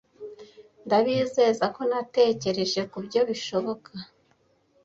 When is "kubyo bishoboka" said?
2.91-3.91